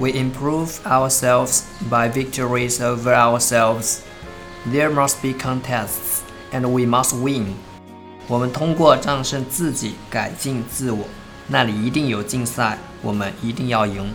[0.00, 4.04] we improve ourselves by victories over ourselves
[4.66, 7.54] there must be contests and we must win
[8.28, 11.06] 我们通过战胜自己改进自我
[11.48, 14.14] 那里一定有竞赛我们一定要赢